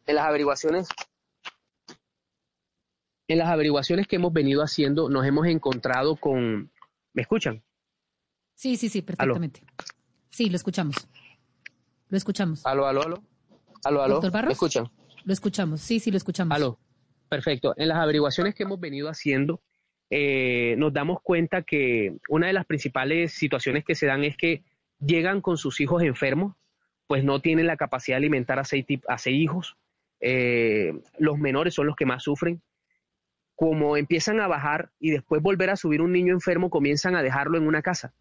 en 0.07 0.15
las 0.15 0.25
averiguaciones, 0.25 0.89
en 3.32 3.38
las 3.38 3.49
averiguaciones 3.49 4.08
que 4.08 4.16
hemos 4.16 4.32
venido 4.32 4.60
haciendo, 4.62 5.08
nos 5.08 5.25
hemos 5.25 5.46
encontrado 5.46 6.16
con, 6.16 6.72
¿me 7.12 7.22
escuchan? 7.22 7.62
Sí, 8.54 8.76
sí, 8.76 8.88
sí, 8.88 9.02
perfectamente. 9.02 9.62
Sí, 10.30 10.50
lo 10.50 10.56
escuchamos. 10.56 10.96
Lo 12.08 12.16
escuchamos. 12.16 12.66
Aló, 12.66 12.87
aló, 12.87 13.02
aló. 13.02 13.22
Aló, 13.84 14.02
aló. 14.02 14.14
Doctor 14.14 14.32
Barros. 14.32 14.49
¿Me 14.49 14.52
escuchan? 14.52 14.90
Lo 15.25 15.32
escuchamos. 15.32 15.80
Sí, 15.80 16.00
sí, 16.00 16.10
lo 16.10 16.16
escuchamos. 16.16 16.56
Aló. 16.56 16.78
Perfecto. 17.28 17.72
En 17.76 17.88
las 17.88 17.99
averiguaciones 17.99 18.54
que 18.56 18.64
hemos 18.64 18.80
venido 18.80 19.08
haciendo, 19.08 19.62
eh, 20.10 20.75
nos 20.76 20.92
damos 20.92 21.18
cuenta 21.22 21.62
que 21.62 22.16
una 22.28 22.49
de 22.49 22.52
las 22.52 22.66
principales 22.66 23.32
situaciones 23.32 23.84
que 23.84 23.94
se 23.94 24.06
dan 24.06 24.25
es 24.25 24.37
que 24.37 24.64
llegan 24.99 25.40
con 25.40 25.56
sus 25.56 25.80
hijos 25.80 26.02
enfermos, 26.02 26.56
pues 27.06 27.22
no 27.22 27.40
tienen 27.40 27.68
la 27.68 27.76
capacidad 27.76 28.16
de 28.16 28.25
alimentar 28.25 28.58
a 28.58 28.64
seis, 28.64 28.84
a 29.06 29.18
seis 29.18 29.40
hijos. 29.40 29.76
Eh, 30.20 30.92
los 31.18 31.38
menores 31.38 31.75
son 31.75 31.87
los 31.87 31.94
que 31.94 32.06
más 32.06 32.25
sufren. 32.25 32.60
Como 33.61 33.99
empiezan 33.99 34.40
a 34.40 34.49
bajar 34.49 34.88
y 34.99 35.11
después 35.11 35.43
volver 35.43 35.69
a 35.69 35.76
subir 35.76 36.00
un 36.00 36.12
niño 36.12 36.33
enfermo, 36.33 36.71
comienzan 36.71 37.14
a 37.14 37.23
dejarlo 37.23 37.59
en 37.59 37.67
una 37.67 37.83
casa 37.83 38.14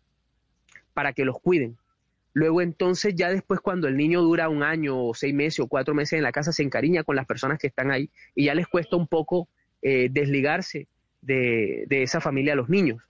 para 0.94 1.14
que 1.14 1.24
los 1.24 1.40
cuiden. 1.40 1.78
Luego 2.34 2.62
entonces 2.62 3.16
ya 3.16 3.30
después 3.30 3.62
cuando 3.62 3.88
el 3.88 3.96
niño 3.96 4.22
dura 4.22 4.50
un 4.50 4.64
año 4.64 5.02
o 5.02 5.14
seis 5.14 5.34
meses 5.34 5.62
o 5.62 5.68
cuatro 5.68 5.94
meses 5.94 6.18
en 6.18 6.24
la 6.24 6.34
casa 6.34 6.52
se 6.52 6.62
encariña 6.62 7.06
con 7.06 7.16
las 7.16 7.26
personas 7.26 7.58
que 7.58 7.68
están 7.68 7.90
ahí 7.90 8.10
y 8.36 8.48
ya 8.48 8.54
les 8.54 8.68
cuesta 8.68 8.98
un 8.98 9.08
poco 9.08 9.48
eh, 9.82 10.10
desligarse 10.12 10.88
de, 11.22 11.86
de, 11.88 12.04
esa 12.04 12.20
familia 12.20 12.52
a 12.52 12.58
los 12.58 12.68
niños. 12.68 13.02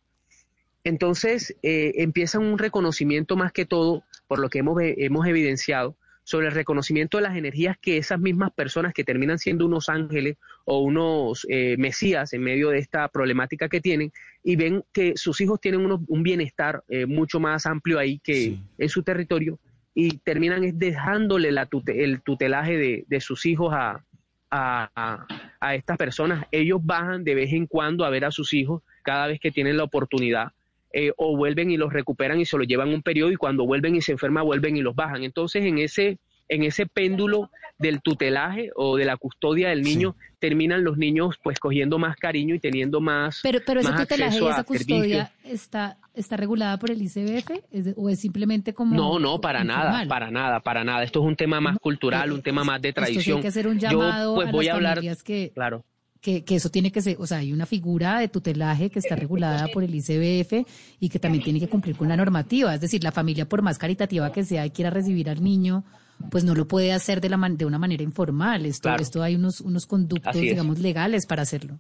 Entonces 0.84 1.58
eh, 1.64 1.94
empieza 1.96 2.38
un 2.38 2.60
reconocimiento 2.60 3.38
más 3.38 3.52
que 3.54 3.66
todo, 3.66 4.04
por 4.28 4.38
lo 4.38 4.52
que 4.52 4.60
hemos, 4.60 4.80
hemos 4.80 5.26
evidenciado, 5.26 5.96
sobre 6.30 6.46
el 6.46 6.54
reconocimiento 6.54 7.18
de 7.18 7.24
las 7.24 7.36
energías 7.36 7.76
que 7.82 7.98
esas 7.98 8.20
mismas 8.20 8.52
personas 8.52 8.94
que 8.94 9.04
terminan 9.04 9.40
siendo 9.40 9.66
unos 9.66 9.90
ángeles 9.90 10.38
o 10.64 10.78
unos 10.78 11.44
eh, 11.50 11.76
mesías 11.80 12.34
en 12.34 12.44
medio 12.44 12.70
de 12.70 12.78
esta 12.78 13.08
problemática 13.08 13.68
que 13.68 13.82
tienen 13.82 14.12
y 14.44 14.56
ven 14.56 14.84
que 14.94 15.14
sus 15.16 15.42
hijos 15.42 15.60
tienen 15.60 15.90
un 15.90 16.22
bienestar 16.22 16.84
eh, 16.88 17.08
mucho 17.08 17.40
más 17.40 17.66
amplio 17.66 17.98
ahí 17.98 18.20
que 18.20 18.60
en 18.78 18.90
su 18.90 19.02
territorio 19.02 19.58
y 19.96 20.20
terminan 20.20 20.78
dejándole 20.78 21.52
la 21.52 21.68
el 21.88 22.22
tutelaje 22.22 22.78
de, 22.78 23.06
de 23.08 23.22
sus 23.22 23.48
hijos 23.48 23.74
a, 23.74 24.06
a, 24.52 25.26
a, 25.60 25.76
estas 25.76 25.98
personas. 25.98 26.46
Ellos 26.52 26.80
bajan 26.84 27.24
de 27.24 27.34
vez 27.34 27.52
en 27.54 27.66
cuando 27.66 28.06
a 28.06 28.12
ver 28.12 28.26
a 28.26 28.30
sus 28.30 28.54
hijos 28.54 28.84
cada 29.02 29.26
vez 29.26 29.40
que 29.40 29.50
tienen 29.50 29.78
la 29.78 29.84
oportunidad 29.84 30.52
eh, 30.92 31.12
o 31.18 31.38
vuelven 31.38 31.72
y 31.72 31.78
los 31.78 31.94
recuperan 31.94 32.40
y 32.40 32.46
se 32.46 32.58
los 32.58 32.68
llevan 32.68 32.90
un 32.90 33.02
periodo 33.02 33.32
y 33.32 33.36
cuando 33.36 33.66
vuelven 33.66 33.96
y 33.96 34.02
se 34.02 34.12
enferma 34.12 34.42
vuelven 34.42 34.78
y 34.78 34.82
los 34.82 34.96
bajan. 34.96 35.24
Entonces 35.24 35.64
en 35.64 35.78
ese 35.78 36.18
en 36.50 36.64
ese 36.64 36.88
péndulo 36.88 37.52
del 37.78 38.02
tutelaje 38.02 38.72
o 38.76 38.98
de 38.98 39.06
la 39.06 39.16
custodia 39.16 39.70
del 39.70 39.84
niño 39.84 40.16
terminan 40.40 40.84
los 40.84 40.98
niños 40.98 41.36
pues 41.42 41.60
cogiendo 41.60 41.98
más 41.98 42.18
cariño 42.18 42.56
y 42.56 42.60
teniendo 42.60 43.00
más 43.00 43.40
pero 43.42 43.60
pero 43.66 43.80
ese 43.80 43.94
tutelaje 43.94 44.40
y 44.40 44.48
esa 44.48 44.64
custodia 44.64 45.32
está 45.44 45.98
está 46.14 46.36
regulada 46.36 46.78
por 46.78 46.92
el 46.92 47.02
ICBF 47.02 47.52
o 47.96 48.10
es 48.10 48.20
simplemente 48.20 48.74
como 48.74 48.96
no 48.96 49.20
no 49.20 49.40
para 49.40 49.64
nada 49.64 50.06
para 50.08 50.30
nada 50.30 50.60
para 50.60 50.84
nada. 50.84 51.04
Esto 51.04 51.20
es 51.20 51.26
un 51.26 51.36
tema 51.36 51.62
más 51.62 51.78
cultural 51.78 52.32
un 52.32 52.42
tema 52.42 52.64
más 52.64 52.82
de 52.82 52.92
tradición 52.92 53.38
hay 53.38 53.42
que 53.44 53.48
hacer 53.48 53.68
un 53.68 53.80
llamado 53.80 54.36
pues, 54.36 54.50
a 54.50 54.52
voy 54.52 54.66
las 54.66 54.74
a 54.74 54.76
hablar 54.76 55.02
que 55.24 55.52
claro 55.54 55.86
que, 56.22 56.44
que, 56.44 56.56
eso 56.56 56.70
tiene 56.70 56.92
que 56.92 57.02
ser, 57.02 57.16
o 57.20 57.26
sea, 57.26 57.38
hay 57.38 57.54
una 57.54 57.66
figura 57.66 58.20
de 58.20 58.28
tutelaje 58.28 58.90
que 58.90 59.00
está 59.00 59.16
regulada 59.16 59.68
por 59.68 59.84
el 59.84 59.96
ICBF 59.96 60.68
y 61.00 61.10
que 61.10 61.20
también 61.20 61.44
tiene 61.44 61.60
que 61.60 61.70
cumplir 61.70 61.96
con 61.96 62.10
la 62.10 62.18
normativa. 62.18 62.74
Es 62.74 62.82
decir, 62.82 63.04
la 63.04 63.12
familia, 63.12 63.48
por 63.48 63.62
más 63.62 63.78
caritativa 63.78 64.32
que 64.32 64.44
sea 64.44 64.66
y 64.66 64.72
quiera 64.72 64.90
recibir 64.90 65.30
al 65.30 65.44
niño, 65.44 65.84
pues 66.30 66.44
no 66.44 66.56
lo 66.56 66.68
puede 66.68 66.92
hacer 66.92 67.22
de, 67.22 67.30
la 67.30 67.38
de 67.50 67.66
una 67.66 67.80
manera 67.80 68.04
informal. 68.04 68.66
Esto, 68.66 68.94
esto 68.96 69.24
hay 69.24 69.36
unos, 69.36 69.62
unos 69.62 69.86
conductos, 69.86 70.36
digamos, 70.36 70.80
legales 70.80 71.26
para 71.26 71.44
hacerlo. 71.44 71.80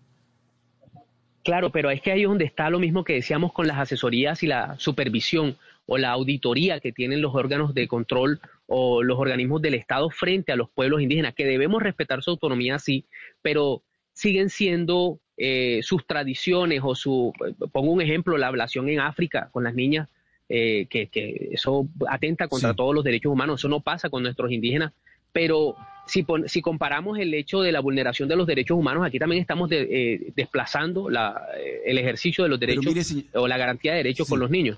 Claro, 1.43 1.71
pero 1.71 1.89
es 1.89 2.01
que 2.01 2.11
ahí 2.11 2.21
es 2.21 2.27
donde 2.27 2.45
está 2.45 2.69
lo 2.69 2.79
mismo 2.79 3.03
que 3.03 3.13
decíamos 3.13 3.53
con 3.53 3.67
las 3.67 3.77
asesorías 3.77 4.43
y 4.43 4.47
la 4.47 4.77
supervisión 4.77 5.57
o 5.85 5.97
la 5.97 6.11
auditoría 6.11 6.79
que 6.79 6.91
tienen 6.91 7.21
los 7.21 7.33
órganos 7.33 7.73
de 7.73 7.87
control 7.87 8.39
o 8.67 9.01
los 9.01 9.17
organismos 9.17 9.61
del 9.61 9.73
Estado 9.73 10.09
frente 10.11 10.51
a 10.51 10.55
los 10.55 10.69
pueblos 10.69 11.01
indígenas, 11.01 11.33
que 11.33 11.45
debemos 11.45 11.81
respetar 11.81 12.21
su 12.21 12.31
autonomía, 12.31 12.77
sí, 12.77 13.05
pero 13.41 13.81
siguen 14.13 14.49
siendo 14.49 15.19
eh, 15.37 15.79
sus 15.83 16.05
tradiciones 16.05 16.81
o 16.83 16.95
su, 16.95 17.31
pongo 17.71 17.91
un 17.91 18.01
ejemplo, 18.01 18.37
la 18.37 18.47
ablación 18.47 18.89
en 18.89 18.99
África 18.99 19.49
con 19.51 19.63
las 19.63 19.73
niñas, 19.73 20.09
eh, 20.49 20.87
que, 20.89 21.09
eso 21.51 21.87
atenta 22.09 22.47
contra 22.47 22.73
todos 22.73 22.93
los 22.93 23.03
derechos 23.03 23.31
humanos, 23.31 23.61
eso 23.61 23.69
no 23.69 23.79
pasa 23.79 24.09
con 24.09 24.23
nuestros 24.23 24.51
indígenas, 24.51 24.91
pero 25.31 25.75
si, 26.07 26.25
si 26.47 26.61
comparamos 26.61 27.19
el 27.19 27.33
hecho 27.33 27.61
de 27.61 27.71
la 27.71 27.79
vulneración 27.79 28.27
de 28.27 28.35
los 28.35 28.47
derechos 28.47 28.77
humanos, 28.77 29.05
aquí 29.05 29.19
también 29.19 29.41
estamos 29.41 29.69
eh, 29.71 30.33
desplazando 30.35 31.09
la, 31.09 31.41
el 31.85 31.97
ejercicio 31.97 32.43
de 32.43 32.49
los 32.49 32.59
derechos 32.59 33.15
o 33.33 33.47
la 33.47 33.57
garantía 33.57 33.91
de 33.91 33.97
derechos 33.99 34.27
con 34.27 34.39
los 34.39 34.49
niños. 34.49 34.77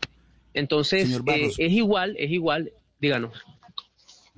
Entonces, 0.54 1.10
es 1.58 1.72
igual, 1.72 2.16
es 2.20 2.30
igual, 2.30 2.72
díganos. 3.00 3.34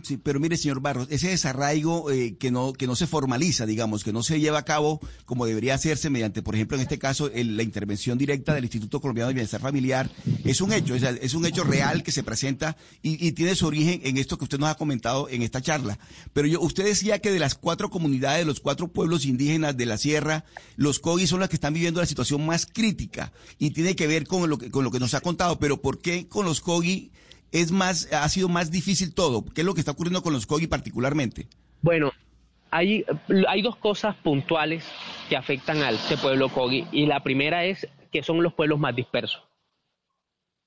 Sí, 0.04 0.18
pero 0.18 0.38
mire, 0.42 0.58
señor 0.58 0.82
Barros, 0.82 1.08
ese 1.12 1.30
desarraigo 1.30 2.12
eh, 2.12 2.36
que, 2.38 2.52
no, 2.52 2.74
que 2.74 2.88
no 2.88 2.96
se 2.98 3.08
formaliza, 3.08 3.66
digamos, 3.66 4.04
que 4.04 4.12
no 4.12 4.22
se 4.22 4.42
lleva 4.42 4.60
a 4.60 4.66
cabo 4.66 5.00
como 5.24 5.46
debería 5.46 5.76
hacerse 5.76 6.10
mediante, 6.10 6.42
por 6.42 6.56
ejemplo, 6.56 6.76
en 6.76 6.82
este 6.82 7.00
caso, 7.00 7.32
la 7.34 7.64
intervención 7.64 8.18
directa 8.18 8.54
del 8.54 8.66
Instituto 8.66 9.00
Colombiano 9.00 9.30
de 9.30 9.36
Bienestar 9.36 9.62
Familiar, 9.62 10.10
es 10.44 10.60
un 10.60 10.74
hecho, 10.74 10.94
es, 10.96 11.34
un 11.34 11.46
hecho 11.46 11.64
real 11.64 12.04
que 12.04 12.12
se 12.12 12.22
presenta 12.22 12.76
y, 13.02 13.32
tiene 13.32 13.56
su 13.56 13.66
origen 13.66 14.02
en 14.04 14.18
esto 14.18 14.38
que 14.38 14.44
usted 14.44 14.60
nos 14.60 14.70
ha 14.70 14.76
comentado 14.76 15.30
en 15.30 15.42
esta 15.42 15.62
charla. 15.62 15.98
Pero 16.34 16.50
yo, 16.50 16.60
usted 16.60 16.84
decía 16.84 17.20
que 17.20 17.32
de 17.32 17.40
las 17.40 17.56
cuatro 17.56 17.90
comunidades, 17.90 18.46
los 18.46 18.60
cuatro 18.60 18.90
pueblos 18.90 19.26
indígenas 19.26 19.78
de 19.78 19.86
la 19.86 19.98
sierra, 19.98 20.44
los 20.76 21.00
Cogis 21.00 21.30
son 21.30 21.40
las 21.40 21.48
que 21.48 21.56
están 21.56 21.74
viviendo 21.74 22.02
la 22.02 22.08
situación 22.08 22.46
más 22.46 22.66
crítica 22.66 23.32
y 23.58 23.72
tiene 23.72 23.96
que 23.96 24.08
ver 24.08 24.28
con 24.28 24.50
lo 24.50 24.58
que, 24.58 24.70
con 24.70 24.84
lo 24.84 24.92
que 24.92 25.00
nos 25.00 25.14
ha 25.14 25.22
contado. 25.22 25.60
Pero 25.60 25.82
¿por 25.82 26.00
qué 26.00 26.28
con 26.28 26.46
los 26.46 26.60
Cogi 26.60 27.14
es 27.54 27.72
más, 27.72 28.12
ha 28.12 28.28
sido 28.28 28.50
más 28.50 28.72
difícil 28.72 29.14
todo? 29.14 29.46
¿Qué 29.46 29.62
es 29.62 29.66
lo 29.66 29.76
que 29.76 29.80
está 29.80 29.92
ocurriendo 29.92 30.24
con 30.24 30.34
los 30.34 30.46
COGI 30.46 30.68
particularmente? 30.68 31.48
Bueno, 31.82 32.12
hay, 32.72 33.06
dos 33.62 33.76
cosas 33.76 34.16
puntuales 34.16 34.84
que 35.30 35.38
afectan 35.38 35.84
a 35.84 35.92
este 35.92 36.18
pueblo 36.18 36.50
COGI 36.50 36.88
y 36.92 37.06
la 37.06 37.22
primera 37.22 37.64
es 37.64 37.88
que 38.12 38.24
son 38.24 38.42
los 38.42 38.54
pueblos 38.54 38.80
más 38.80 38.96
dispersos. 38.96 39.44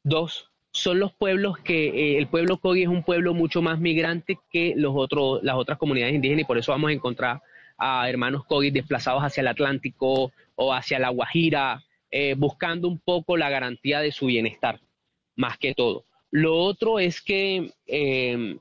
Dos, 0.05 0.49
son 0.71 1.01
los 1.01 1.13
pueblos 1.13 1.59
que 1.59 1.89
eh, 1.89 2.19
el 2.19 2.29
pueblo 2.29 2.59
COGI 2.59 2.83
es 2.85 2.89
un 2.89 3.03
pueblo 3.03 3.35
mucho 3.35 3.63
más 3.63 3.81
migrante 3.81 4.39
que 4.51 4.75
los 4.77 4.93
otros, 4.95 5.43
las 5.43 5.57
otras 5.57 5.79
comunidades 5.79 6.15
indígenas 6.15 6.43
y 6.43 6.47
por 6.47 6.59
eso 6.59 6.71
vamos 6.71 6.91
a 6.91 6.95
encontrar 6.95 7.43
a 7.77 8.09
hermanos 8.09 8.45
COGI 8.45 8.71
desplazados 8.71 9.23
hacia 9.23 9.41
el 9.41 9.49
Atlántico 9.49 10.33
o 10.55 10.73
hacia 10.73 11.01
la 11.01 11.09
Guajira, 11.09 11.83
eh, 12.13 12.35
buscando 12.39 12.87
un 12.87 13.01
poco 13.01 13.37
la 13.37 13.51
garantía 13.51 13.99
de 14.01 14.13
su 14.13 14.27
bienestar, 14.27 14.81
más 15.35 15.59
que 15.59 15.75
todo. 15.75 16.05
Lo 16.31 16.55
otro 16.57 16.99
es 16.99 17.21
que, 17.23 17.71
eh, 17.87 18.57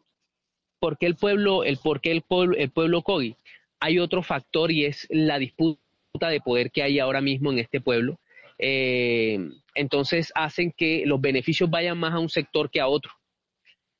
¿por 0.79 0.97
qué 0.97 1.07
el 1.07 1.15
pueblo, 1.15 1.63
el, 1.63 1.77
por 1.77 1.99
el 2.03 2.21
pueblo, 2.21 2.55
el 2.57 2.69
pueblo 2.69 3.01
Kogi? 3.01 3.35
Hay 3.79 3.99
otro 3.99 4.23
factor 4.23 4.71
y 4.71 4.85
es 4.85 5.07
la 5.09 5.39
disputa 5.39 6.29
de 6.29 6.39
poder 6.39 6.71
que 6.71 6.83
hay 6.83 6.99
ahora 6.99 7.21
mismo 7.21 7.51
en 7.51 7.59
este 7.59 7.81
pueblo. 7.81 8.19
Eh, 8.57 9.37
entonces 9.73 10.31
hacen 10.35 10.71
que 10.71 11.03
los 11.05 11.19
beneficios 11.19 11.69
vayan 11.69 11.97
más 11.97 12.13
a 12.13 12.19
un 12.19 12.29
sector 12.29 12.69
que 12.69 12.79
a 12.79 12.87
otro. 12.87 13.11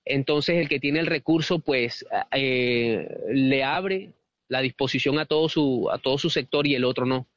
Entonces 0.06 0.58
el 0.58 0.70
que 0.70 0.80
tiene 0.80 1.00
el 1.00 1.08
recurso, 1.08 1.60
pues 1.60 2.06
eh, 2.32 3.08
le 3.30 3.64
abre 3.64 4.14
la 4.48 4.62
disposición 4.62 5.20
a 5.20 5.26
todo 5.26 5.50
su 5.50 5.90
a 5.92 5.98
todo 5.98 6.18
su 6.18 6.30
sector 6.30 6.68
y 6.68 6.76
el 6.76 6.86
otro 6.86 7.06
no. 7.06 7.28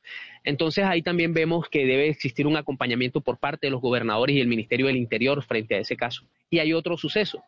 Entonces 0.44 0.84
ahí 0.84 1.02
también 1.02 1.34
vemos 1.34 1.68
que 1.68 1.86
debe 1.86 2.08
existir 2.08 2.46
un 2.46 2.56
acompañamiento 2.56 3.20
por 3.20 3.38
parte 3.38 3.66
de 3.66 3.70
los 3.70 3.80
gobernadores 3.80 4.36
y 4.36 4.40
el 4.40 4.48
Ministerio 4.48 4.86
del 4.86 4.96
Interior 4.96 5.42
frente 5.42 5.74
a 5.74 5.78
ese 5.78 5.96
caso. 5.96 6.24
Y 6.50 6.58
hay 6.58 6.72
otro 6.72 6.96
suceso. 6.96 7.42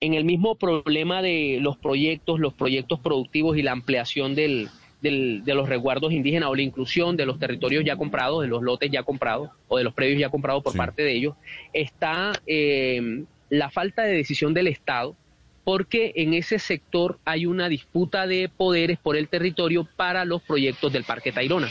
En 0.00 0.14
el 0.14 0.24
mismo 0.24 0.56
problema 0.56 1.22
de 1.22 1.58
los 1.60 1.76
proyectos, 1.76 2.38
los 2.38 2.54
proyectos 2.54 3.00
productivos 3.00 3.56
y 3.56 3.62
la 3.62 3.72
ampliación 3.72 4.36
del, 4.36 4.68
de 5.00 5.54
los 5.54 5.68
resguardos 5.68 6.12
indígenas 6.12 6.50
o 6.50 6.54
la 6.54 6.62
inclusión 6.62 7.16
de 7.16 7.26
los 7.26 7.38
territorios 7.38 7.84
ya 7.84 7.96
comprados, 7.96 8.42
de 8.42 8.48
los 8.48 8.62
lotes 8.62 8.90
ya 8.90 9.02
comprados 9.02 9.50
o 9.66 9.76
de 9.76 9.84
los 9.84 9.94
predios 9.94 10.20
ya 10.20 10.28
comprados 10.28 10.62
por 10.62 10.76
parte 10.76 11.02
de 11.02 11.12
ellos, 11.12 11.34
está 11.72 12.32
eh, 12.46 13.24
la 13.50 13.70
falta 13.70 14.04
de 14.04 14.14
decisión 14.14 14.54
del 14.54 14.68
Estado 14.68 15.16
porque 15.68 16.14
en 16.16 16.32
ese 16.32 16.58
sector 16.58 17.18
hay 17.26 17.44
una 17.44 17.68
disputa 17.68 18.26
de 18.26 18.48
poderes 18.48 18.98
por 18.98 19.18
el 19.18 19.28
territorio 19.28 19.86
para 19.96 20.24
los 20.24 20.40
proyectos 20.40 20.90
del 20.94 21.04
Parque 21.04 21.30
Tayrona. 21.30 21.68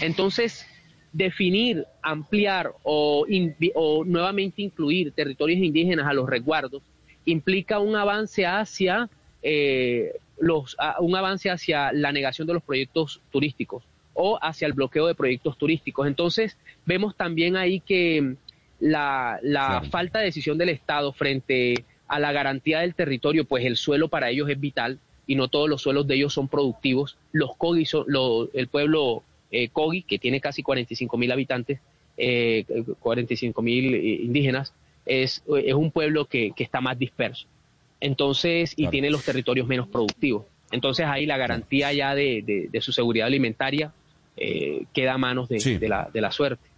Entonces, 0.00 0.68
definir, 1.12 1.84
ampliar 2.00 2.74
o, 2.84 3.26
nuevamente 4.06 4.62
incluir 4.62 5.10
territorios 5.10 5.58
indígenas 5.58 6.06
a 6.06 6.14
los 6.14 6.30
resguardos 6.30 6.80
implica 7.24 7.80
un 7.80 7.96
avance 7.96 8.46
hacia 8.46 9.10
eh, 9.42 10.12
los, 10.38 10.76
un 11.00 11.16
avance 11.16 11.50
hacia 11.50 11.90
la 11.92 12.12
negación 12.12 12.46
de 12.46 12.54
los 12.54 12.62
proyectos 12.62 13.20
turísticos 13.32 13.82
o 14.14 14.38
hacia 14.40 14.68
el 14.68 14.74
bloqueo 14.74 15.08
de 15.08 15.16
proyectos 15.16 15.58
turísticos. 15.58 16.06
Entonces, 16.06 16.56
vemos 16.86 17.16
también 17.16 17.56
ahí 17.56 17.80
que 17.80 18.36
la, 18.78 19.82
falta 19.90 20.20
de 20.20 20.26
decisión 20.26 20.56
del 20.56 20.68
Estado 20.68 21.12
frente 21.12 21.84
a 22.10 22.18
la 22.18 22.32
garantía 22.32 22.80
del 22.80 22.96
territorio, 22.96 23.44
pues 23.44 23.64
el 23.64 23.76
suelo 23.76 24.08
para 24.08 24.30
ellos 24.30 24.50
es 24.50 24.58
vital 24.58 24.98
y 25.28 25.36
no 25.36 25.46
todos 25.46 25.68
los 25.68 25.80
suelos 25.80 26.08
de 26.08 26.16
ellos 26.16 26.34
son 26.34 26.48
productivos. 26.48 27.16
Los 27.30 27.54
Kogi, 27.56 27.86
son, 27.86 28.06
el 28.52 28.66
pueblo 28.66 29.22
eh, 29.52 29.68
Kogi, 29.68 30.02
que 30.02 30.18
tiene 30.18 30.40
casi 30.40 30.64
45 30.64 31.16
mil 31.16 31.30
habitantes, 31.30 31.78
eh, 32.16 32.64
45 32.98 33.62
mil 33.62 33.94
eh, 33.94 33.98
indígenas, 34.22 34.74
es, 35.06 35.44
es, 35.56 35.74
un 35.74 35.92
pueblo 35.92 36.24
que, 36.24 36.52
está 36.56 36.80
más 36.80 36.98
disperso. 36.98 37.46
Entonces, 38.00 38.74
y 38.76 38.88
tiene 38.88 39.08
los 39.08 39.24
territorios 39.24 39.68
menos 39.68 39.86
productivos. 39.86 40.46
Entonces 40.72 41.06
ahí 41.06 41.26
la 41.26 41.36
garantía 41.36 41.92
ya 41.92 42.16
de, 42.16 42.68
su 42.80 42.90
seguridad 42.90 43.28
alimentaria 43.28 43.92
eh, 44.36 44.82
queda 44.92 45.14
a 45.14 45.18
manos 45.18 45.48
de, 45.48 45.78
la, 45.88 46.10
de 46.12 46.20
la 46.20 46.32
suerte. 46.32 46.69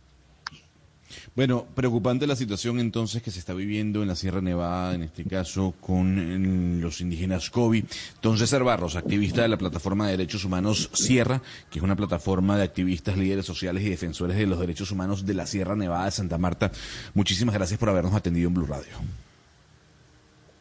Bueno, 1.35 1.67
preocupante 1.75 2.27
la 2.27 2.37
situación 2.37 2.79
entonces 2.79 3.23
que 3.23 3.31
se 3.31 3.39
está 3.39 3.55
viviendo 3.55 4.03
en 4.03 4.09
la 4.09 4.17
Sierra 4.17 4.41
Nevada, 4.41 4.95
en 4.95 5.03
este 5.03 5.25
caso 5.25 5.75
con 5.81 6.81
los 6.81 7.01
indígenas 7.01 7.51
Kobe. 7.51 7.85
Entonces, 8.15 8.49
César 8.49 8.65
Barros, 8.65 8.97
activista 8.97 9.43
de 9.43 9.49
la 9.49 9.57
plataforma 9.57 10.07
de 10.07 10.13
derechos 10.13 10.45
humanos 10.45 10.91
Sierra, 10.93 11.41
que 11.71 11.79
es 11.79 11.83
una 11.83 11.97
plataforma 11.97 12.57
de 12.57 12.65
activistas, 12.65 13.17
líderes 13.17 13.47
sociales 13.47 13.83
y 13.85 13.91
defensores 13.91 14.37
de 14.37 14.47
los 14.47 14.59
derechos 14.59 14.91
humanos 14.91 15.27
de 15.27 15.35
la 15.35 15.47
Sierra 15.47 15.77
Nevada 15.77 16.07
de 16.07 16.11
Santa 16.11 16.39
Marta. 16.39 16.71
Muchísimas 17.15 17.55
gracias 17.55 17.79
por 17.79 17.89
habernos 17.89 18.15
atendido 18.15 18.49
en 18.49 18.55
Blue 18.55 18.67
Radio. 18.67 18.93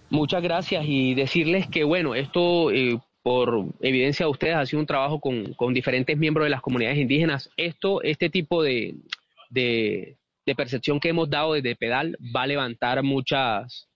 Muchas 0.09 0.43
gracias 0.43 0.83
y 0.85 1.13
decirles 1.13 1.67
que, 1.67 1.85
bueno, 1.85 2.15
esto 2.15 2.69
eh, 2.71 2.99
por 3.23 3.65
evidencia 3.79 4.25
de 4.25 4.31
ustedes 4.31 4.55
ha 4.55 4.65
sido 4.65 4.81
un 4.81 4.85
trabajo 4.85 5.19
con, 5.19 5.53
con, 5.53 5.73
diferentes 5.73 6.17
miembros 6.17 6.45
de 6.45 6.49
las 6.49 6.61
comunidades 6.61 6.97
indígenas. 6.97 7.49
Esto, 7.55 8.01
este 8.01 8.29
tipo 8.29 8.61
de, 8.61 8.95
de 9.49 10.17
de 10.45 10.55
percepción 10.55 10.99
que 10.99 11.09
hemos 11.09 11.29
dado 11.29 11.53
desde 11.53 11.75
Pedal 11.75 12.17
va 12.35 12.43
a 12.43 12.47
levantar 12.47 13.03
muchas, 13.03 13.89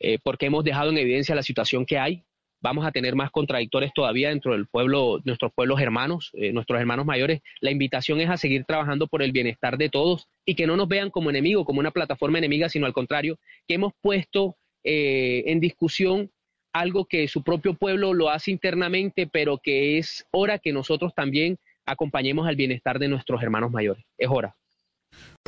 eh, 0.00 0.18
porque 0.22 0.46
hemos 0.46 0.64
dejado 0.64 0.90
en 0.90 0.98
evidencia 0.98 1.34
la 1.34 1.42
situación 1.42 1.86
que 1.86 1.98
hay. 1.98 2.24
Vamos 2.62 2.86
a 2.86 2.90
tener 2.90 3.14
más 3.14 3.30
contradictores 3.30 3.92
todavía 3.94 4.30
dentro 4.30 4.52
del 4.52 4.66
pueblo, 4.66 5.20
nuestros 5.24 5.52
pueblos 5.54 5.80
hermanos, 5.80 6.30
eh, 6.34 6.52
nuestros 6.52 6.80
hermanos 6.80 7.06
mayores. 7.06 7.40
La 7.60 7.70
invitación 7.70 8.20
es 8.20 8.30
a 8.30 8.36
seguir 8.36 8.64
trabajando 8.64 9.06
por 9.06 9.22
el 9.22 9.32
bienestar 9.32 9.76
de 9.78 9.88
todos 9.88 10.26
y 10.44 10.54
que 10.54 10.66
no 10.66 10.76
nos 10.76 10.88
vean 10.88 11.10
como 11.10 11.30
enemigo, 11.30 11.64
como 11.64 11.80
una 11.80 11.90
plataforma 11.90 12.38
enemiga, 12.38 12.68
sino 12.68 12.86
al 12.86 12.92
contrario, 12.92 13.38
que 13.68 13.74
hemos 13.74 13.92
puesto 14.00 14.56
eh, 14.84 15.44
en 15.46 15.60
discusión 15.60 16.30
algo 16.72 17.06
que 17.06 17.28
su 17.28 17.42
propio 17.42 17.74
pueblo 17.74 18.12
lo 18.12 18.30
hace 18.30 18.50
internamente, 18.50 19.26
pero 19.26 19.58
que 19.58 19.98
es 19.98 20.26
hora 20.30 20.58
que 20.58 20.72
nosotros 20.72 21.14
también 21.14 21.58
acompañemos 21.86 22.46
al 22.46 22.56
bienestar 22.56 22.98
de 22.98 23.08
nuestros 23.08 23.42
hermanos 23.42 23.70
mayores. 23.70 24.04
Es 24.18 24.28
hora. 24.30 24.56